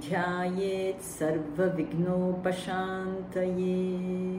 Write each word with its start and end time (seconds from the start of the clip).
Dhyayet 0.00 1.00
Sarva 1.00 1.68
Vignopashantaye 1.68 4.32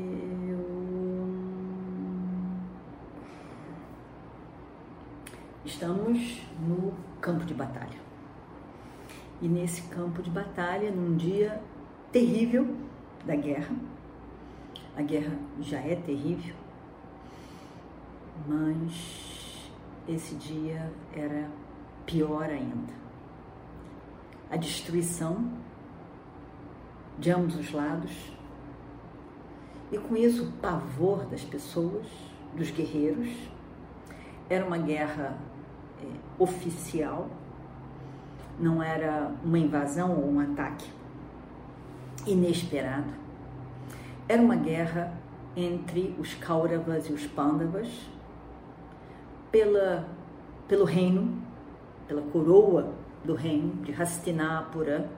Estamos 5.66 6.42
no 6.60 6.94
campo 7.22 7.46
de 7.46 7.54
batalha. 7.54 7.98
E 9.42 9.48
nesse 9.48 9.84
campo 9.84 10.22
de 10.22 10.30
batalha, 10.30 10.92
num 10.92 11.16
dia 11.16 11.62
terrível 12.12 12.76
da 13.26 13.38
guerra, 13.38 13.74
a 14.98 15.02
guerra 15.02 15.32
já 15.62 15.80
é 15.80 15.96
terrível, 15.96 16.54
mas 18.46 19.72
esse 20.10 20.36
dia 20.36 20.92
era 21.16 21.48
pior 22.06 22.44
ainda. 22.44 23.03
A 24.50 24.58
destruição 24.58 25.52
de 27.18 27.32
ambos 27.32 27.56
os 27.56 27.72
lados, 27.72 28.12
e 29.92 29.98
com 29.98 30.16
isso 30.18 30.46
o 30.46 30.52
pavor 30.54 31.26
das 31.26 31.44
pessoas, 31.44 32.08
dos 32.56 32.72
guerreiros. 32.72 33.30
Era 34.50 34.66
uma 34.66 34.78
guerra 34.78 35.38
é, 36.02 36.06
oficial, 36.38 37.30
não 38.60 38.82
era 38.82 39.32
uma 39.44 39.58
invasão 39.58 40.12
ou 40.12 40.30
um 40.30 40.40
ataque 40.40 40.90
inesperado. 42.26 43.12
Era 44.28 44.42
uma 44.42 44.56
guerra 44.56 45.14
entre 45.56 46.16
os 46.20 46.34
Kauravas 46.36 47.08
e 47.10 47.14
os 47.14 47.26
Pandavas 47.28 47.88
pela, 49.52 50.08
pelo 50.68 50.86
reino, 50.86 51.42
pela 52.08 52.22
coroa 52.22 52.94
do 53.24 53.34
reino 53.34 53.84
de 53.84 53.94
Hastinapura, 53.94 55.10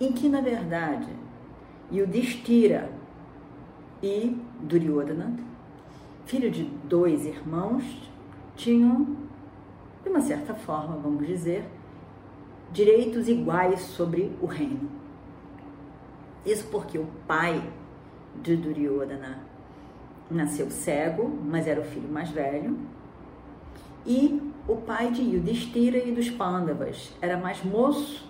em 0.00 0.12
que, 0.12 0.28
na 0.28 0.40
verdade, 0.40 1.08
Yudhishthira 1.90 2.90
e 4.02 4.36
Duryodhana, 4.60 5.36
filho 6.26 6.50
de 6.50 6.64
dois 6.64 7.24
irmãos, 7.24 7.82
tinham 8.54 9.16
de 10.02 10.10
uma 10.10 10.20
certa 10.20 10.54
forma, 10.54 10.96
vamos 10.96 11.26
dizer, 11.26 11.64
direitos 12.70 13.28
iguais 13.28 13.80
sobre 13.80 14.32
o 14.40 14.46
reino. 14.46 14.88
Isso 16.44 16.66
porque 16.70 16.98
o 16.98 17.06
pai 17.26 17.62
de 18.42 18.56
Duryodhana 18.56 19.40
nasceu 20.30 20.70
cego, 20.70 21.28
mas 21.44 21.66
era 21.66 21.80
o 21.80 21.84
filho 21.84 22.08
mais 22.08 22.30
velho, 22.30 22.78
e 24.06 24.47
o 24.68 24.76
pai 24.76 25.10
de 25.10 25.22
Yudhishthira 25.22 25.96
e 25.96 26.12
dos 26.12 26.28
Pandavas 26.28 27.16
era 27.22 27.38
mais 27.38 27.64
moço, 27.64 28.28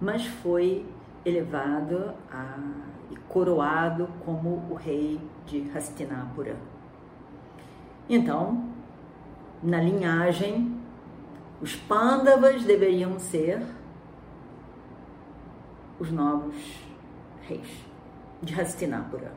mas 0.00 0.24
foi 0.24 0.86
elevado 1.24 2.14
a, 2.30 2.56
e 3.10 3.16
coroado 3.28 4.08
como 4.24 4.64
o 4.70 4.74
rei 4.74 5.20
de 5.44 5.68
Hastinapura. 5.74 6.56
Então, 8.08 8.68
na 9.60 9.80
linhagem 9.80 10.80
os 11.60 11.74
Pandavas 11.74 12.64
deveriam 12.64 13.18
ser 13.18 13.60
os 15.98 16.10
novos 16.12 16.54
reis 17.42 17.68
de 18.40 18.60
Hastinapura. 18.60 19.32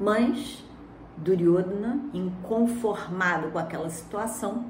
Mas 0.00 0.64
Duryodhana, 1.22 2.00
inconformado 2.12 3.50
com 3.50 3.58
aquela 3.58 3.88
situação, 3.88 4.66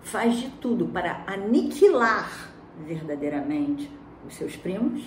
faz 0.00 0.36
de 0.36 0.48
tudo 0.50 0.86
para 0.86 1.24
aniquilar 1.26 2.50
verdadeiramente 2.86 3.90
os 4.26 4.34
seus 4.34 4.56
primos 4.56 5.02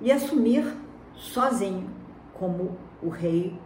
e 0.00 0.10
assumir 0.10 0.64
sozinho 1.14 1.88
como 2.32 2.76
o 3.02 3.08
rei 3.08 3.58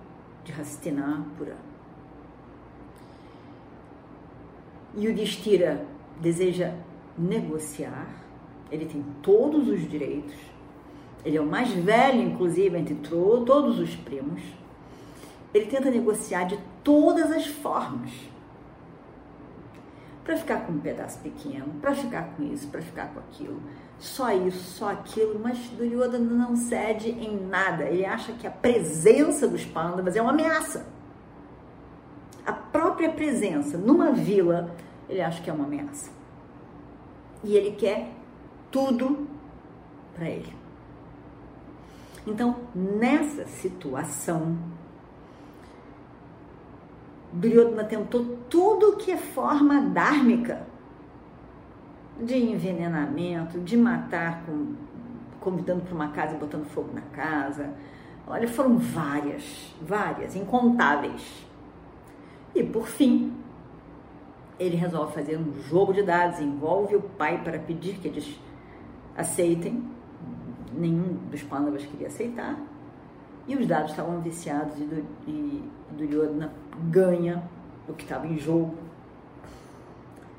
de 0.45 0.53
Hastinapura. 0.53 1.57
E 4.97 5.09
o 5.09 5.15
Distira 5.15 5.85
deseja 6.21 6.75
negociar, 7.17 8.09
ele 8.71 8.87
tem 8.87 9.05
todos 9.23 9.69
os 9.69 9.89
direitos, 9.89 10.35
ele 11.25 11.37
é 11.37 11.41
o 11.41 11.47
mais 11.47 11.71
velho, 11.73 12.21
inclusive, 12.21 12.77
entre 12.77 12.95
todos 12.97 13.79
os 13.79 13.95
primos. 13.97 14.43
Ele 15.55 15.67
tenta 15.67 15.91
negociar 15.91 16.45
de 16.45 16.59
todas 16.83 17.31
as 17.31 17.47
formas 17.47 18.11
para 20.25 20.37
ficar 20.37 20.67
com 20.67 20.73
um 20.73 20.81
pedaço 20.81 21.19
pequeno, 21.21 21.67
para 21.81 21.95
ficar 21.95 22.35
com 22.35 22.43
isso, 22.43 22.67
para 22.69 22.83
ficar 22.83 23.09
com 23.09 23.21
aquilo. 23.21 23.61
Só 23.99 24.33
isso, 24.33 24.73
só 24.73 24.91
aquilo, 24.91 25.39
mas 25.39 25.59
Duryodhana 25.69 26.19
não 26.19 26.57
cede 26.57 27.11
em 27.11 27.47
nada. 27.47 27.85
Ele 27.85 28.05
acha 28.05 28.33
que 28.33 28.47
a 28.47 28.51
presença 28.51 29.47
dos 29.47 29.65
Pandavas 29.65 30.17
é 30.17 30.23
uma 30.23 30.33
ameaça. 30.33 30.87
A 32.45 32.53
própria 32.53 33.11
presença 33.11 33.79
numa 33.79 34.13
vila 34.13 34.75
ele 35.09 35.21
acha 35.21 35.43
que 35.43 35.51
é 35.51 35.53
uma 35.53 35.65
ameaça. 35.65 36.11
E 37.43 37.55
ele 37.55 37.73
quer 37.73 38.11
tudo 38.71 39.27
para 40.15 40.29
ele. 40.29 40.53
Então, 42.27 42.57
nessa 42.75 43.47
situação, 43.47 44.57
Duryodhana 47.35 47.83
tentou 47.83 48.39
tudo 48.49 48.97
que 48.97 49.11
é 49.11 49.17
forma 49.17 49.81
dármica 49.81 50.65
de 52.21 52.37
envenenamento, 52.37 53.59
de 53.59 53.77
matar 53.77 54.45
com, 54.47 54.75
convidando 55.41 55.83
para 55.83 55.95
uma 55.95 56.09
casa 56.09 56.37
e 56.37 56.39
botando 56.39 56.65
fogo 56.67 56.91
na 56.95 57.01
casa. 57.01 57.71
Olha, 58.25 58.47
foram 58.47 58.79
várias, 58.79 59.75
várias, 59.83 60.37
incontáveis. 60.37 61.45
E 62.55 62.63
por 62.63 62.87
fim, 62.87 63.33
ele 64.57 64.77
resolve 64.77 65.13
fazer 65.13 65.37
um 65.37 65.61
jogo 65.65 65.93
de 65.93 66.05
dados, 66.05 66.39
envolve 66.39 66.95
o 66.95 67.03
pai 67.03 67.43
para 67.43 67.59
pedir 67.59 67.99
que 67.99 68.07
eles 68.07 68.39
aceitem. 69.17 69.83
Nenhum 70.73 71.19
dos 71.31 71.43
Pandavas 71.43 71.85
queria 71.85 72.07
aceitar. 72.07 72.57
E 73.47 73.57
os 73.57 73.67
dados 73.67 73.91
estavam 73.91 74.21
viciados 74.21 74.79
e, 74.79 75.05
e 75.29 75.71
Duryodhana 75.93 76.53
ganha 76.91 77.43
o 77.89 77.93
que 77.93 78.03
estava 78.03 78.27
em 78.27 78.39
jogo. 78.39 78.75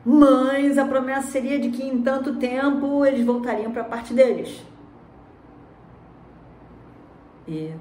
Mas 0.04 0.78
a 0.78 0.86
promessa 0.86 1.32
seria 1.32 1.60
de 1.60 1.70
que 1.70 1.84
em 1.84 2.02
tanto 2.02 2.36
tempo 2.38 3.06
eles 3.06 3.26
voltariam 3.26 3.72
para 3.72 3.82
a 3.82 3.86
parte 3.86 4.14
deles. 4.14 4.64
E, 7.48 7.74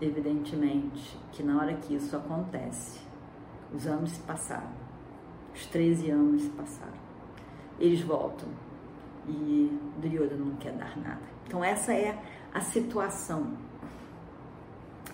evidentemente, 0.00 1.18
que 1.32 1.42
na 1.42 1.58
hora 1.58 1.74
que 1.74 1.94
isso 1.94 2.16
acontece, 2.16 3.00
os 3.74 3.86
anos 3.86 4.12
se 4.12 4.20
passaram 4.20 4.82
os 5.54 5.66
13 5.66 6.10
anos 6.10 6.42
se 6.42 6.50
passaram. 6.50 7.02
Eles 7.78 8.00
voltam 8.00 8.48
e 9.28 9.78
Duryodhana 9.98 10.44
não 10.44 10.56
quer 10.56 10.72
dar 10.72 10.96
nada. 10.98 11.22
Então 11.46 11.62
essa 11.62 11.92
é 11.92 12.18
a 12.52 12.60
situação. 12.60 13.52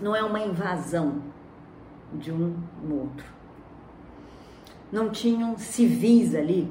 Não 0.01 0.15
é 0.15 0.23
uma 0.23 0.41
invasão 0.41 1.23
de 2.13 2.33
um 2.33 2.57
no 2.83 3.01
outro. 3.01 3.27
Não 4.91 5.11
tinham 5.11 5.59
civis 5.59 6.35
ali 6.35 6.71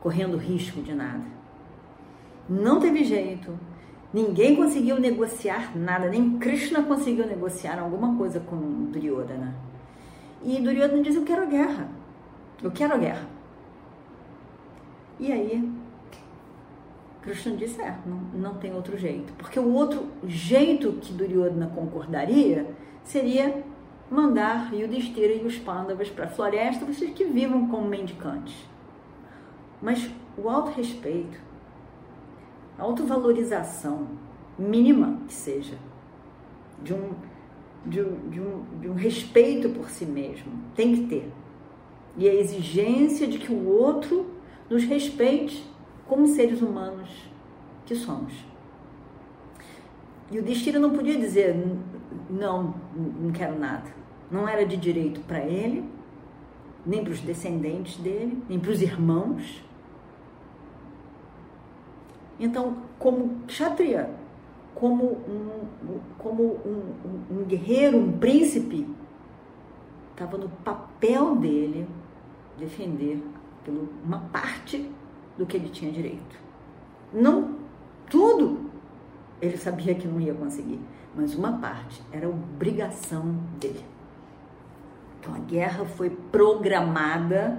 correndo 0.00 0.36
risco 0.36 0.82
de 0.82 0.94
nada. 0.94 1.24
Não 2.48 2.80
teve 2.80 3.04
jeito. 3.04 3.58
Ninguém 4.12 4.56
conseguiu 4.56 5.00
negociar 5.00 5.74
nada, 5.74 6.10
nem 6.10 6.38
Krishna 6.38 6.82
conseguiu 6.82 7.26
negociar 7.26 7.78
alguma 7.78 8.16
coisa 8.16 8.40
com 8.40 8.56
Duryodhana. 8.90 9.54
E 10.42 10.60
Duryodhana 10.60 11.02
diz: 11.02 11.14
Eu 11.14 11.24
quero 11.24 11.48
guerra. 11.48 11.88
Eu 12.62 12.70
quero 12.70 12.98
guerra. 12.98 13.26
E 15.18 15.32
aí, 15.32 15.72
Krishna 17.22 17.56
disse: 17.56 17.80
é, 17.80 17.96
não, 18.04 18.16
não 18.34 18.54
tem 18.54 18.74
outro 18.74 18.96
jeito. 18.98 19.32
Porque 19.34 19.58
o 19.58 19.72
outro 19.72 20.08
jeito 20.26 20.92
que 21.00 21.12
Duryodhana 21.12 21.68
concordaria 21.68 22.66
seria 23.02 23.64
mandar 24.10 24.74
Yudhishthira 24.74 25.32
e 25.32 25.46
os 25.46 25.58
Pandavas 25.58 26.10
para 26.10 26.26
a 26.26 26.28
floresta, 26.28 26.84
vocês 26.84 27.12
que 27.12 27.24
vivam 27.24 27.68
como 27.68 27.88
mendicantes. 27.88 28.54
Mas 29.80 30.10
o 30.36 30.48
alto 30.48 30.70
respeito 30.70 31.40
autovalorização 32.78 34.08
mínima 34.58 35.18
que 35.26 35.34
seja, 35.34 35.78
de 36.82 36.92
um, 36.92 37.10
de, 37.86 38.02
de, 38.02 38.40
um, 38.40 38.64
de 38.80 38.88
um 38.88 38.94
respeito 38.94 39.68
por 39.70 39.88
si 39.88 40.04
mesmo. 40.04 40.52
Tem 40.74 40.94
que 40.94 41.06
ter. 41.06 41.32
E 42.16 42.28
a 42.28 42.34
exigência 42.34 43.26
de 43.26 43.38
que 43.38 43.52
o 43.52 43.68
outro 43.68 44.26
nos 44.68 44.84
respeite 44.84 45.64
como 46.06 46.26
seres 46.26 46.60
humanos 46.60 47.08
que 47.86 47.94
somos. 47.94 48.32
E 50.30 50.38
o 50.38 50.42
destino 50.42 50.78
não 50.78 50.90
podia 50.90 51.18
dizer 51.18 51.54
não, 52.30 52.74
não 52.94 53.30
quero 53.32 53.58
nada. 53.58 53.90
Não 54.30 54.48
era 54.48 54.64
de 54.64 54.76
direito 54.76 55.20
para 55.20 55.40
ele, 55.40 55.84
nem 56.86 57.04
para 57.04 57.12
os 57.12 57.20
descendentes 57.20 57.96
dele, 57.98 58.42
nem 58.48 58.58
para 58.58 58.70
os 58.70 58.80
irmãos. 58.80 59.62
Então, 62.40 62.78
como 62.98 63.42
kshatriya, 63.46 64.10
como 64.74 65.04
um, 65.04 66.00
como 66.18 66.42
um, 66.64 66.94
um, 67.04 67.40
um 67.40 67.44
guerreiro, 67.44 67.98
um 67.98 68.18
príncipe, 68.18 68.88
estava 70.10 70.38
no 70.38 70.48
papel 70.48 71.36
dele 71.36 71.86
defender 72.58 73.22
pelo, 73.64 73.88
uma 74.04 74.18
parte 74.18 74.90
do 75.36 75.46
que 75.46 75.56
ele 75.56 75.68
tinha 75.68 75.90
direito. 75.90 76.36
Não 77.12 77.56
tudo 78.10 78.70
ele 79.40 79.56
sabia 79.56 79.94
que 79.94 80.06
não 80.06 80.20
ia 80.20 80.32
conseguir, 80.32 80.80
mas 81.16 81.34
uma 81.34 81.58
parte 81.58 82.00
era 82.12 82.28
obrigação 82.28 83.34
dele. 83.58 83.84
Então 85.18 85.34
a 85.34 85.38
guerra 85.38 85.84
foi 85.84 86.10
programada 86.10 87.58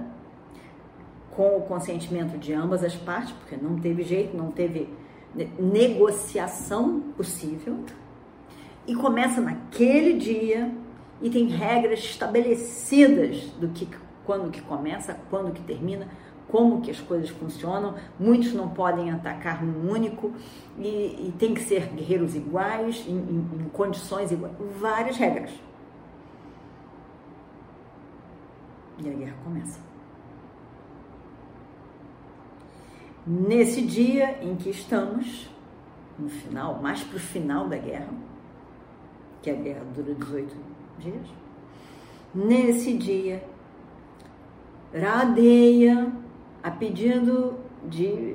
com 1.30 1.56
o 1.56 1.62
consentimento 1.62 2.38
de 2.38 2.54
ambas 2.54 2.82
as 2.82 2.94
partes, 2.94 3.32
porque 3.32 3.56
não 3.56 3.76
teve 3.76 4.02
jeito, 4.02 4.36
não 4.36 4.50
teve 4.50 4.88
negociação 5.58 7.00
possível. 7.16 7.84
E 8.86 8.94
começa 8.94 9.40
naquele 9.40 10.14
dia 10.14 10.72
e 11.20 11.28
tem 11.28 11.48
regras 11.48 11.98
estabelecidas 12.00 13.42
do 13.58 13.68
que 13.68 13.88
quando 14.24 14.50
que 14.50 14.60
começa, 14.62 15.18
quando 15.28 15.52
que 15.52 15.62
termina, 15.62 16.08
como 16.54 16.80
que 16.80 16.92
as 16.92 17.00
coisas 17.00 17.30
funcionam. 17.30 17.96
Muitos 18.16 18.54
não 18.54 18.68
podem 18.68 19.10
atacar 19.10 19.64
um 19.64 19.90
único 19.90 20.32
e, 20.78 21.26
e 21.26 21.34
tem 21.36 21.52
que 21.52 21.60
ser 21.62 21.88
guerreiros 21.88 22.36
iguais, 22.36 23.04
em, 23.08 23.16
em, 23.16 23.48
em 23.60 23.68
condições 23.70 24.30
iguais, 24.30 24.54
várias 24.80 25.16
regras. 25.16 25.50
E 28.98 29.10
a 29.10 29.12
guerra 29.12 29.36
começa. 29.42 29.80
Nesse 33.26 33.82
dia 33.82 34.38
em 34.40 34.54
que 34.54 34.70
estamos, 34.70 35.50
no 36.16 36.28
final, 36.28 36.80
mais 36.80 37.02
para 37.02 37.16
o 37.16 37.20
final 37.20 37.66
da 37.66 37.78
guerra, 37.78 38.14
que 39.42 39.50
a 39.50 39.54
guerra 39.54 39.84
dura 39.92 40.14
18 40.14 40.56
dias, 41.00 41.26
nesse 42.32 42.96
dia, 42.96 43.42
Radeia, 44.94 46.22
a 46.64 46.70
pedido 46.70 47.58
de, 47.86 48.34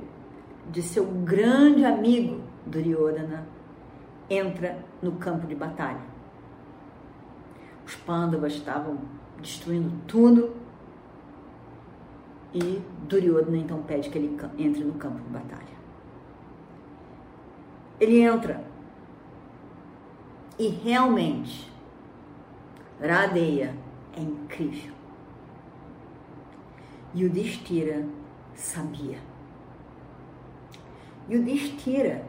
de 0.72 0.84
seu 0.84 1.04
grande 1.04 1.84
amigo 1.84 2.44
Duryodhana, 2.64 3.44
entra 4.30 4.78
no 5.02 5.14
campo 5.14 5.48
de 5.48 5.56
batalha. 5.56 6.04
Os 7.88 7.96
Pandavas 7.96 8.54
estavam 8.54 9.00
destruindo 9.42 9.92
tudo 10.06 10.56
e 12.54 12.80
Duryodhana 13.08 13.58
então 13.58 13.82
pede 13.82 14.12
que 14.12 14.20
ele 14.20 14.38
entre 14.60 14.84
no 14.84 14.94
campo 14.94 15.18
de 15.18 15.30
batalha. 15.30 15.80
Ele 18.00 18.22
entra 18.22 18.64
e 20.60 20.68
realmente 20.68 21.74
Radeia 23.02 23.76
é 24.16 24.22
incrível. 24.22 24.99
E 27.14 27.26
o 27.26 27.30
Destira 27.30 28.06
sabia. 28.54 29.18
E 31.28 31.38
o 31.38 31.44
Destira, 31.44 32.26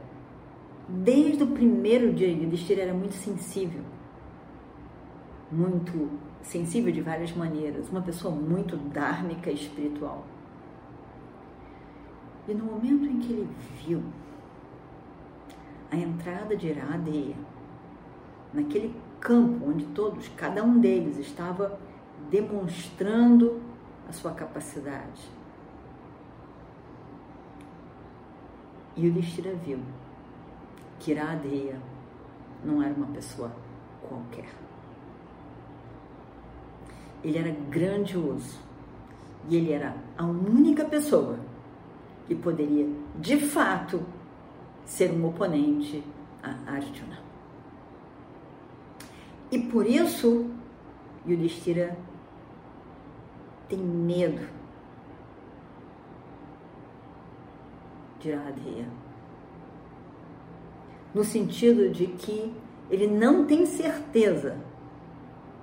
desde 0.89 1.43
o 1.43 1.49
primeiro 1.49 2.13
dia, 2.13 2.35
o 2.35 2.51
Destira 2.51 2.83
era 2.83 2.95
muito 2.95 3.15
sensível, 3.15 3.83
muito 5.51 6.09
sensível 6.43 6.93
de 6.93 7.01
várias 7.01 7.33
maneiras, 7.33 7.89
uma 7.91 8.03
pessoa 8.03 8.35
muito 8.35 8.77
dármica 8.77 9.51
e 9.51 9.55
espiritual. 9.55 10.25
E 12.49 12.55
no 12.55 12.65
momento 12.65 13.05
em 13.07 13.19
que 13.19 13.33
ele 13.33 13.49
viu 13.85 14.03
a 15.91 15.97
entrada 15.97 16.57
de 16.57 16.69
Iradeia, 16.69 17.37
naquele 18.53 18.95
campo 19.21 19.69
onde 19.69 19.85
todos, 19.87 20.29
cada 20.29 20.63
um 20.63 20.79
deles 20.79 21.19
estava 21.19 21.79
demonstrando 22.31 23.61
a 24.11 24.13
sua 24.13 24.33
capacidade. 24.33 25.31
E 28.97 29.09
o 29.09 29.13
Destira 29.13 29.55
viu 29.55 29.79
que 30.99 31.13
Iradeia 31.13 31.81
não 32.65 32.83
era 32.83 32.93
uma 32.93 33.07
pessoa 33.07 33.53
qualquer. 34.07 34.49
Ele 37.23 37.39
era 37.39 37.51
grandioso 37.71 38.59
e 39.49 39.57
ele 39.57 39.73
era 39.73 39.95
a 40.19 40.25
única 40.25 40.85
pessoa 40.85 41.39
que 42.27 42.35
poderia, 42.35 42.89
de 43.17 43.39
fato, 43.39 44.05
ser 44.85 45.13
um 45.13 45.29
oponente 45.29 46.03
a 46.43 46.73
Arjuna. 46.73 47.21
E 49.53 49.59
por 49.59 49.87
isso, 49.87 50.51
Yudhishthira 51.27 51.97
tem 53.71 53.79
medo 53.79 54.47
de 58.19 58.33
Radheya. 58.33 58.89
No 61.15 61.25
sentido 61.25 61.89
de 61.89 62.09
que 62.09 62.53
ele 62.91 63.07
não 63.07 63.47
tem 63.47 63.65
certeza 63.65 64.57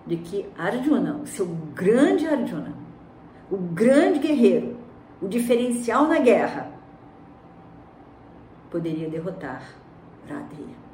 de 0.06 0.18
que 0.18 0.50
Arjuna, 0.57 1.18
o 1.18 1.27
seu 1.27 1.45
grande 1.75 2.25
Arjuna, 2.25 2.74
o 3.51 3.57
grande 3.57 4.19
guerreiro, 4.19 4.77
o 5.21 5.27
diferencial 5.27 6.07
na 6.07 6.19
guerra, 6.19 6.71
poderia 8.71 9.09
derrotar 9.09 9.61
Radheya. 10.28 10.86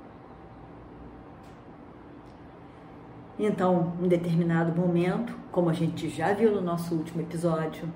Então, 3.38 3.94
em 4.02 4.08
determinado 4.08 4.80
momento, 4.80 5.36
como 5.52 5.70
a 5.70 5.74
gente 5.74 6.08
já 6.10 6.34
viu 6.34 6.52
no 6.52 6.62
nosso 6.62 6.94
último 6.94 7.22
episódio, 7.22 7.92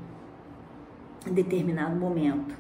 em 1.28 1.34
determinado 1.34 1.96
momento, 1.96 2.56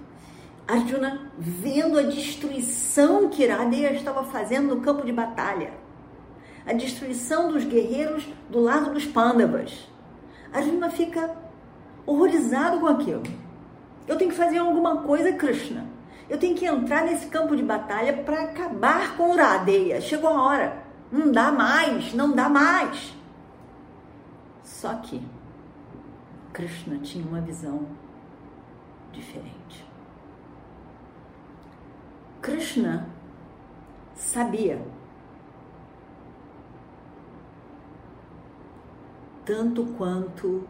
Arjuna, 0.67 1.31
vendo 1.37 1.97
a 1.97 2.03
destruição 2.03 3.29
que 3.29 3.43
Iradeya 3.43 3.93
estava 3.93 4.23
fazendo 4.23 4.75
no 4.75 4.81
campo 4.81 5.05
de 5.05 5.13
batalha, 5.13 5.73
a 6.65 6.73
destruição 6.73 7.51
dos 7.51 7.63
guerreiros 7.63 8.27
do 8.49 8.59
lado 8.59 8.93
dos 8.93 9.05
Pandavas, 9.05 9.89
Arjuna 10.53 10.89
fica 10.89 11.35
horrorizado 12.05 12.79
com 12.79 12.87
aquilo. 12.87 13.23
Eu 14.07 14.17
tenho 14.17 14.31
que 14.31 14.37
fazer 14.37 14.59
alguma 14.59 14.97
coisa, 15.03 15.33
Krishna. 15.33 15.85
Eu 16.29 16.37
tenho 16.37 16.55
que 16.55 16.65
entrar 16.65 17.03
nesse 17.05 17.27
campo 17.27 17.55
de 17.55 17.63
batalha 17.63 18.13
para 18.13 18.43
acabar 18.43 19.15
com 19.15 19.33
Iradeya. 19.33 20.01
Chegou 20.01 20.29
a 20.29 20.43
hora. 20.43 20.86
Não 21.11 21.31
dá 21.31 21.51
mais, 21.51 22.13
não 22.13 22.33
dá 22.33 22.49
mais. 22.49 23.15
Só 24.63 24.93
que 24.95 25.25
Krishna 26.51 26.97
tinha 26.99 27.25
uma 27.25 27.39
visão 27.39 27.87
diferente. 29.13 29.85
Krishna 32.41 33.07
sabia 34.15 34.81
tanto 39.45 39.85
quanto 39.97 40.67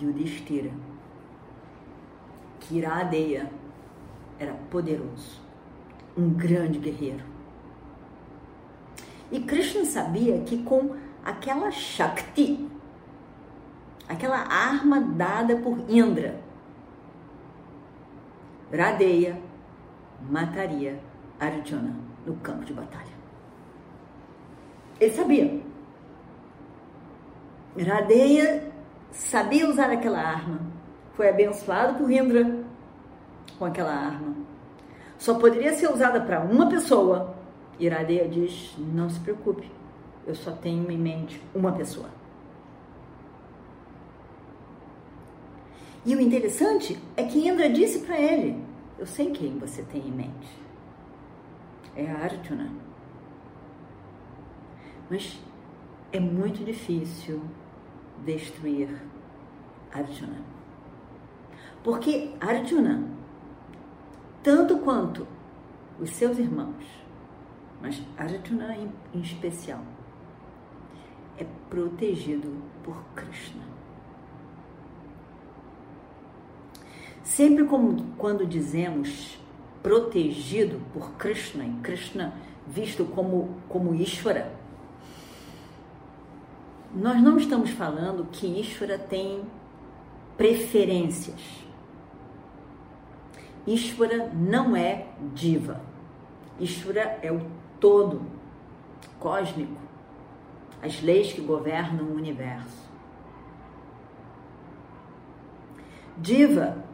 Yudhishthira 0.00 0.72
que 2.58 2.78
Iradeya 2.78 3.48
era 4.40 4.54
poderoso, 4.70 5.40
um 6.16 6.30
grande 6.30 6.80
guerreiro 6.80 7.35
e 9.30 9.40
Krishna 9.40 9.84
sabia 9.84 10.38
que 10.40 10.62
com 10.62 10.94
aquela 11.24 11.70
Shakti, 11.70 12.68
aquela 14.08 14.38
arma 14.38 15.00
dada 15.00 15.56
por 15.56 15.78
Indra, 15.88 16.40
Radeya 18.72 19.40
mataria 20.28 20.98
Arjuna 21.38 21.94
no 22.24 22.36
campo 22.36 22.64
de 22.64 22.72
batalha. 22.72 23.16
Ele 25.00 25.12
sabia. 25.12 25.60
Radeya 27.78 28.72
sabia 29.10 29.68
usar 29.68 29.90
aquela 29.90 30.18
arma. 30.18 30.60
Foi 31.14 31.28
abençoado 31.28 31.98
por 31.98 32.10
Indra 32.10 32.64
com 33.58 33.64
aquela 33.64 33.92
arma. 33.92 34.34
só 35.18 35.34
poderia 35.38 35.74
ser 35.74 35.90
usada 35.90 36.20
para 36.20 36.40
uma 36.40 36.68
pessoa. 36.68 37.35
Iradeia 37.78 38.28
diz: 38.28 38.74
não 38.78 39.08
se 39.08 39.20
preocupe, 39.20 39.70
eu 40.26 40.34
só 40.34 40.52
tenho 40.52 40.90
em 40.90 40.98
mente 40.98 41.40
uma 41.54 41.72
pessoa. 41.72 42.08
E 46.04 46.14
o 46.14 46.20
interessante 46.20 46.96
é 47.16 47.24
que 47.24 47.48
Indra 47.48 47.68
disse 47.68 48.00
para 48.00 48.16
ele: 48.18 48.62
Eu 48.96 49.06
sei 49.06 49.30
quem 49.30 49.58
você 49.58 49.82
tem 49.82 50.00
em 50.02 50.12
mente. 50.12 50.58
É 51.96 52.10
a 52.10 52.18
Arjuna. 52.24 52.70
Mas 55.10 55.38
é 56.12 56.20
muito 56.20 56.64
difícil 56.64 57.42
destruir 58.24 58.88
Arjuna. 59.92 60.40
Porque 61.82 62.30
Arjuna, 62.40 63.04
tanto 64.42 64.78
quanto 64.78 65.26
os 66.00 66.10
seus 66.10 66.38
irmãos, 66.38 67.05
mas 67.80 68.02
Arjuna 68.16 68.76
em, 68.76 68.90
em 69.14 69.20
especial, 69.20 69.80
é 71.38 71.44
protegido 71.68 72.62
por 72.82 73.02
Krishna. 73.14 73.62
Sempre 77.22 77.64
como 77.64 78.02
quando 78.16 78.46
dizemos 78.46 79.38
protegido 79.82 80.80
por 80.92 81.12
Krishna, 81.12 81.64
e 81.64 81.72
Krishna 81.82 82.34
visto 82.66 83.04
como, 83.04 83.56
como 83.68 83.94
Ishvara, 83.94 84.52
nós 86.94 87.20
não 87.20 87.36
estamos 87.36 87.70
falando 87.70 88.26
que 88.30 88.46
Ishvara 88.60 88.98
tem 88.98 89.42
preferências. 90.36 91.40
Ishvara 93.66 94.30
não 94.32 94.76
é 94.76 95.06
diva. 95.34 95.80
Ishvara 96.58 97.18
é 97.22 97.30
o 97.30 97.40
todo 97.80 98.22
cósmico, 99.18 99.76
as 100.82 101.02
leis 101.02 101.32
que 101.32 101.40
governam 101.40 102.06
o 102.06 102.14
universo. 102.14 102.86
Diva 106.16 106.84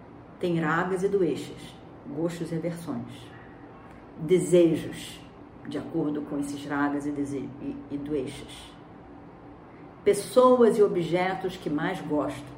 tem 0.40 0.58
ragas 0.58 1.04
e 1.04 1.08
doeixas, 1.08 1.74
gostos 2.16 2.50
e 2.50 2.56
aversões, 2.56 3.30
desejos, 4.18 5.20
de 5.68 5.78
acordo 5.78 6.22
com 6.22 6.38
esses 6.40 6.66
ragas 6.66 7.06
e, 7.06 7.10
e, 7.10 7.76
e 7.92 7.96
doeixas 7.96 8.72
pessoas 10.04 10.78
e 10.78 10.82
objetos 10.82 11.56
que 11.56 11.70
mais 11.70 12.00
gosto. 12.00 12.52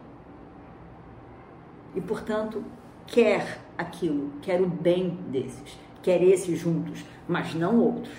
E, 1.95 2.01
portanto, 2.01 2.65
quer 3.07 3.61
aquilo, 3.77 4.33
quer 4.43 4.61
o 4.61 4.67
bem 4.67 5.11
desses, 5.29 5.79
quer 6.05 6.23
esses 6.23 6.61
juntos, 6.61 7.03
mas 7.27 7.55
não 7.55 7.81
outros. 7.81 8.15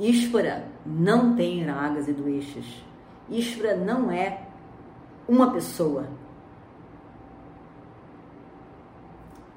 Ishvara 0.00 0.66
não 0.84 1.36
tem 1.36 1.62
ragas 1.62 2.08
e 2.08 2.12
doeixas. 2.12 2.82
Ishvara 3.28 3.76
não 3.76 4.10
é 4.10 4.48
uma 5.28 5.52
pessoa. 5.52 6.08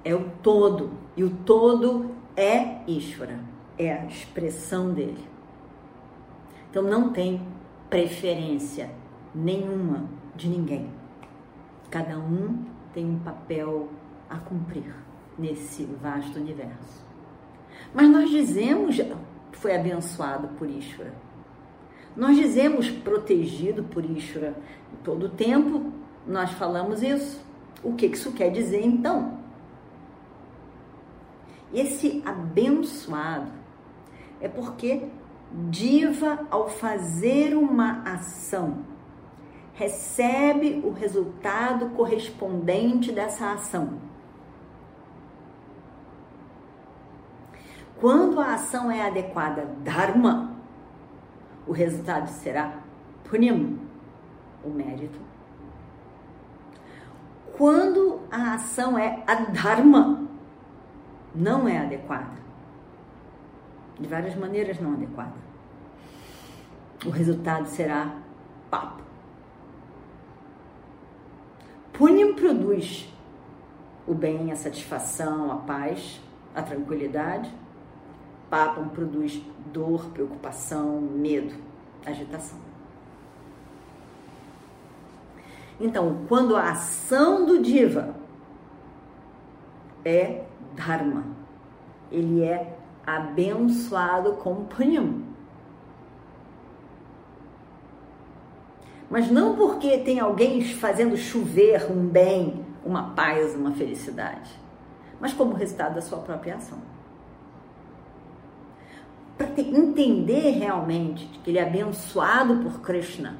É 0.03 0.13
o 0.13 0.29
todo. 0.43 0.91
E 1.15 1.23
o 1.23 1.29
todo 1.29 2.11
é 2.35 2.83
Ishvara. 2.85 3.39
É 3.77 3.93
a 3.93 4.05
expressão 4.05 4.93
dele. 4.93 5.25
Então 6.69 6.83
não 6.83 7.13
tem 7.13 7.41
preferência 7.89 8.91
nenhuma 9.33 10.09
de 10.35 10.49
ninguém. 10.49 10.89
Cada 11.89 12.19
um 12.19 12.65
tem 12.93 13.09
um 13.09 13.19
papel 13.19 13.87
a 14.29 14.37
cumprir 14.37 15.04
nesse 15.37 15.83
vasto 16.01 16.39
universo. 16.39 17.03
Mas 17.93 18.09
nós 18.09 18.29
dizemos 18.29 18.99
foi 19.51 19.75
abençoado 19.75 20.49
por 20.57 20.69
Ishvara. 20.69 21.13
Nós 22.15 22.35
dizemos 22.35 22.89
protegido 22.89 23.83
por 23.83 24.03
Ishvara. 24.03 24.55
Todo 25.03 25.29
tempo 25.29 25.91
nós 26.27 26.51
falamos 26.51 27.01
isso. 27.01 27.43
O 27.83 27.93
que 27.93 28.07
isso 28.07 28.31
quer 28.33 28.49
dizer 28.49 28.85
então? 28.85 29.39
Esse 31.73 32.21
abençoado 32.25 33.51
é 34.41 34.47
porque 34.47 35.07
diva 35.69 36.45
ao 36.49 36.69
fazer 36.69 37.55
uma 37.55 38.01
ação 38.03 38.83
recebe 39.75 40.81
o 40.83 40.91
resultado 40.91 41.89
correspondente 41.89 43.11
dessa 43.11 43.51
ação. 43.51 43.99
Quando 47.99 48.39
a 48.39 48.53
ação 48.53 48.91
é 48.91 49.07
adequada, 49.07 49.65
dharma, 49.83 50.51
o 51.65 51.71
resultado 51.71 52.29
será 52.29 52.79
punyam, 53.23 53.79
o 54.63 54.69
mérito. 54.69 55.19
Quando 57.57 58.21
a 58.29 58.53
ação 58.55 58.97
é 58.97 59.23
adharma, 59.25 60.27
não 61.33 61.67
é 61.67 61.77
adequada, 61.77 62.37
de 63.99 64.07
várias 64.07 64.35
maneiras 64.35 64.79
não 64.79 64.93
adequada. 64.93 65.45
O 67.05 67.09
resultado 67.09 67.67
será 67.67 68.13
papo. 68.69 69.03
Punyam 71.93 72.33
produz 72.33 73.09
o 74.05 74.13
bem, 74.13 74.51
a 74.51 74.55
satisfação, 74.55 75.51
a 75.51 75.55
paz, 75.57 76.21
a 76.53 76.61
tranquilidade. 76.61 77.51
Papam 78.49 78.87
produz 78.89 79.41
dor, 79.73 80.05
preocupação, 80.11 81.01
medo, 81.01 81.55
agitação. 82.05 82.59
Então, 85.79 86.25
quando 86.27 86.55
a 86.55 86.71
ação 86.71 87.45
do 87.45 87.61
diva 87.61 88.15
é 90.05 90.43
dharma, 90.73 91.25
ele 92.11 92.43
é 92.43 92.77
abençoado 93.05 94.33
com 94.33 94.65
punham. 94.65 95.23
Mas 99.09 99.29
não 99.29 99.55
porque 99.55 99.97
tem 99.99 100.19
alguém 100.19 100.63
fazendo 100.63 101.15
chover 101.17 101.91
um 101.91 102.07
bem, 102.07 102.65
uma 102.83 103.13
paz, 103.13 103.53
uma 103.55 103.71
felicidade, 103.71 104.51
mas 105.19 105.33
como 105.33 105.53
resultado 105.53 105.95
da 105.95 106.01
sua 106.01 106.19
própria 106.19 106.55
ação. 106.55 106.94
Para 109.37 109.47
entender 109.59 110.51
realmente 110.51 111.25
que 111.43 111.51
ele 111.51 111.59
é 111.59 111.63
abençoado 111.63 112.63
por 112.63 112.81
Krishna, 112.81 113.37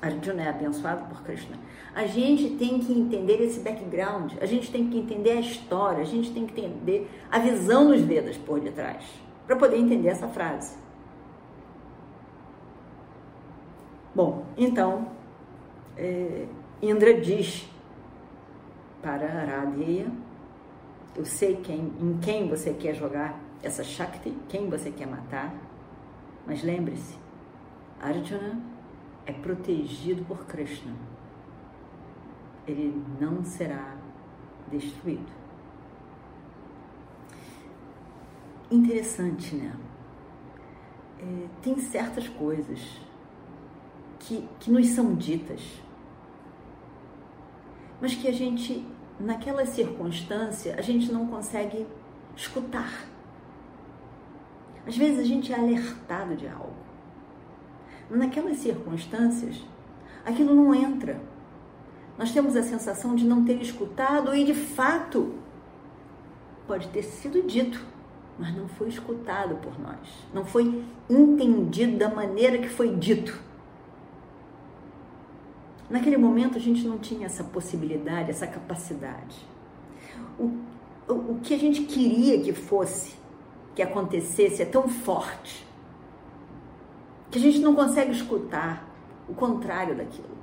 Arjuna 0.00 0.42
é 0.42 0.48
abençoado 0.48 1.04
por 1.06 1.22
Krishna. 1.22 1.56
A 1.94 2.06
gente 2.06 2.56
tem 2.56 2.80
que 2.80 2.92
entender 2.92 3.40
esse 3.42 3.60
background, 3.60 4.32
a 4.40 4.46
gente 4.46 4.70
tem 4.70 4.88
que 4.88 4.98
entender 4.98 5.30
a 5.30 5.40
história, 5.40 6.00
a 6.00 6.06
gente 6.06 6.32
tem 6.32 6.46
que 6.46 6.60
entender 6.60 7.08
a 7.30 7.38
visão 7.38 7.88
dos 7.88 8.00
Vedas 8.00 8.36
por 8.36 8.60
detrás, 8.60 9.04
para 9.46 9.56
poder 9.56 9.78
entender 9.78 10.08
essa 10.08 10.26
frase. 10.28 10.76
Bom, 14.14 14.44
então, 14.56 15.08
é, 15.96 16.46
Indra 16.82 17.14
diz 17.14 17.68
para 19.00 19.26
Aradeya, 19.26 20.06
eu 21.16 21.24
sei 21.24 21.56
quem, 21.56 21.92
em 22.00 22.18
quem 22.20 22.48
você 22.48 22.72
quer 22.72 22.94
jogar 22.94 23.38
essa 23.62 23.84
Shakti, 23.84 24.36
quem 24.48 24.68
você 24.68 24.90
quer 24.90 25.06
matar, 25.06 25.54
mas 26.46 26.62
lembre-se, 26.62 27.16
Arjuna 28.00 28.60
é 29.24 29.32
protegido 29.32 30.24
por 30.24 30.44
Krishna. 30.46 30.92
Ele 32.66 33.02
não 33.20 33.44
será 33.44 33.96
destruído. 34.70 35.30
Interessante, 38.70 39.54
né? 39.54 39.76
É, 41.20 41.48
tem 41.62 41.78
certas 41.78 42.28
coisas 42.28 43.00
que, 44.18 44.48
que 44.58 44.70
nos 44.70 44.88
são 44.88 45.14
ditas, 45.14 45.60
mas 48.00 48.14
que 48.14 48.26
a 48.26 48.32
gente, 48.32 48.84
naquela 49.20 49.64
circunstância, 49.64 50.74
a 50.76 50.80
gente 50.80 51.12
não 51.12 51.28
consegue 51.28 51.86
escutar. 52.34 53.11
Às 54.86 54.96
vezes 54.96 55.18
a 55.18 55.24
gente 55.24 55.52
é 55.52 55.58
alertado 55.58 56.36
de 56.36 56.48
algo 56.48 56.82
naquelas 58.16 58.58
circunstâncias, 58.58 59.62
aquilo 60.24 60.54
não 60.54 60.74
entra. 60.74 61.20
Nós 62.18 62.32
temos 62.32 62.56
a 62.56 62.62
sensação 62.62 63.14
de 63.14 63.24
não 63.24 63.44
ter 63.44 63.60
escutado 63.60 64.34
e, 64.34 64.44
de 64.44 64.54
fato, 64.54 65.34
pode 66.66 66.88
ter 66.88 67.02
sido 67.02 67.42
dito, 67.42 67.84
mas 68.38 68.54
não 68.54 68.68
foi 68.68 68.88
escutado 68.88 69.56
por 69.56 69.78
nós. 69.80 70.08
Não 70.32 70.44
foi 70.44 70.84
entendido 71.08 71.96
da 71.96 72.08
maneira 72.08 72.58
que 72.58 72.68
foi 72.68 72.94
dito. 72.94 73.40
Naquele 75.88 76.16
momento 76.16 76.56
a 76.56 76.60
gente 76.60 76.86
não 76.86 76.98
tinha 76.98 77.26
essa 77.26 77.44
possibilidade, 77.44 78.30
essa 78.30 78.46
capacidade. 78.46 79.46
o, 80.38 80.44
o, 81.08 81.12
o 81.12 81.40
que 81.42 81.54
a 81.54 81.58
gente 81.58 81.82
queria 81.82 82.40
que 82.40 82.52
fosse, 82.52 83.14
que 83.74 83.82
acontecesse, 83.82 84.62
é 84.62 84.66
tão 84.66 84.88
forte 84.88 85.66
que 87.30 87.38
a 87.38 87.40
gente 87.40 87.60
não 87.60 87.74
consegue 87.74 88.12
escutar 88.12 88.86
o 89.28 89.34
contrário 89.34 89.96
daquilo. 89.96 90.36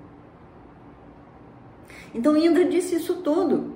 Então 2.14 2.36
Indra 2.36 2.66
disse 2.66 2.96
isso 2.96 3.18
tudo. 3.18 3.74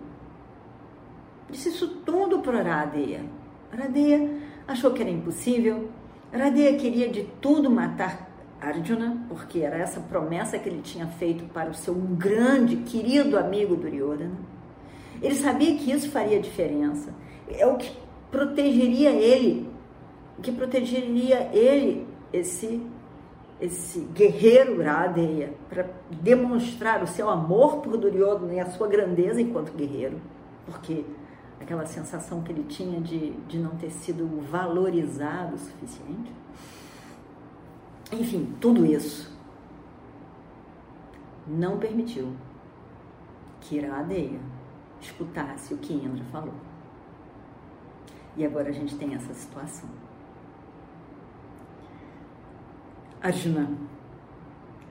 Disse 1.49 1.69
isso 1.69 1.87
tudo 2.03 2.39
para 2.39 2.59
Aradeia. 2.59 3.23
Aradeia 3.71 4.41
achou 4.67 4.91
que 4.91 5.01
era 5.01 5.11
impossível. 5.11 5.89
Aradeia 6.31 6.75
queria 6.77 7.09
de 7.09 7.23
tudo 7.39 7.69
matar 7.69 8.27
Arjuna, 8.59 9.25
porque 9.27 9.59
era 9.59 9.77
essa 9.77 9.99
promessa 9.99 10.57
que 10.57 10.69
ele 10.69 10.81
tinha 10.81 11.05
feito 11.05 11.43
para 11.45 11.69
o 11.69 11.73
seu 11.73 11.93
grande, 11.93 12.77
querido 12.77 13.37
amigo 13.37 13.75
Duryodhana. 13.75 14.37
Ele 15.21 15.35
sabia 15.35 15.77
que 15.77 15.91
isso 15.91 16.09
faria 16.09 16.39
diferença. 16.39 17.13
É 17.49 17.67
o 17.67 17.77
que 17.77 17.91
protegeria 18.33 19.11
ele, 19.11 19.69
que 20.41 20.51
protegeria 20.51 21.51
ele, 21.53 22.07
esse 22.33 22.81
esse 23.61 24.01
guerreiro 24.13 24.83
Radeya, 24.83 25.53
para 25.69 25.89
demonstrar 26.21 27.01
o 27.01 27.07
seu 27.07 27.29
amor 27.29 27.77
por 27.77 27.95
Duryodhana 27.95 28.55
e 28.55 28.59
a 28.59 28.65
sua 28.65 28.89
grandeza 28.89 29.39
enquanto 29.39 29.71
guerreiro, 29.71 30.19
porque 30.65 31.05
aquela 31.61 31.85
sensação 31.85 32.41
que 32.41 32.51
ele 32.51 32.63
tinha 32.63 32.99
de, 32.99 33.31
de 33.47 33.57
não 33.57 33.71
ter 33.77 33.89
sido 33.89 34.27
valorizado 34.51 35.55
o 35.55 35.59
suficiente. 35.59 36.33
Enfim, 38.11 38.53
tudo 38.59 38.85
isso 38.85 39.31
não 41.47 41.77
permitiu 41.77 42.33
que 43.61 43.77
Iradeia 43.77 44.39
escutasse 44.99 45.73
o 45.73 45.77
que 45.77 45.93
Indra 45.93 46.25
falou. 46.25 46.55
E 48.35 48.45
agora 48.45 48.69
a 48.69 48.71
gente 48.71 48.95
tem 48.95 49.13
essa 49.13 49.33
situação. 49.33 49.89
Arjuna 53.21 53.69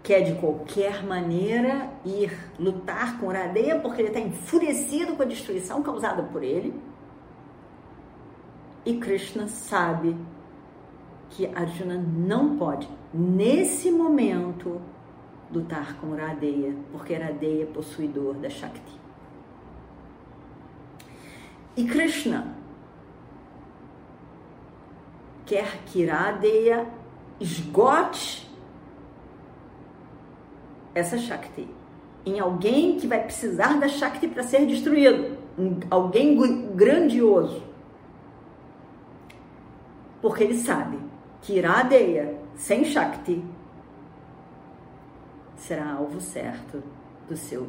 quer 0.03 0.23
de 0.23 0.35
qualquer 0.35 1.05
maneira 1.05 1.91
ir 2.05 2.37
lutar 2.59 3.19
com 3.19 3.31
Iradeia 3.31 3.79
porque 3.79 4.01
ele 4.01 4.09
está 4.09 4.21
enfurecido 4.21 5.15
com 5.15 5.23
a 5.23 5.27
destruição 5.27 5.83
causada 5.83 6.23
por 6.23 6.43
ele. 6.43 6.75
E 8.85 8.97
Krishna 8.97 9.47
sabe 9.47 10.17
que 11.31 11.47
Arjuna 11.47 11.97
não 11.97 12.57
pode, 12.57 12.89
nesse 13.15 13.91
momento, 13.91 14.81
lutar 15.53 15.97
com 15.99 16.15
Iradeya, 16.15 16.75
porque 16.91 17.13
Iradeya 17.13 17.63
é 17.63 17.67
possuidor 17.67 18.35
da 18.35 18.51
Shakti. 18.51 19.01
E 21.77 21.85
Krishna 21.85 22.62
quer 25.47 25.85
que 25.87 26.03
Iradeya 26.03 26.87
esgote 27.41 28.51
essa 30.95 31.19
Shakti 31.19 31.69
em 32.25 32.39
alguém 32.39 32.97
que 32.99 33.07
vai 33.07 33.23
precisar 33.23 33.79
da 33.79 33.89
Shakti 33.89 34.29
para 34.29 34.43
ser 34.45 34.65
destruído, 34.67 35.37
alguém 35.91 36.37
grandioso. 36.75 37.63
Porque 40.21 40.45
ele 40.45 40.59
sabe 40.59 40.99
que 41.41 41.55
Iradeya 41.55 42.39
sem 42.55 42.85
Shakti 42.85 43.45
será 45.57 45.95
alvo 45.95 46.21
certo 46.21 46.83
do 47.29 47.37
seu 47.37 47.69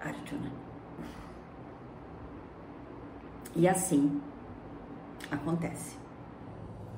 Arjuna. 0.00 0.50
E 3.54 3.68
assim 3.68 4.20
acontece. 5.30 6.01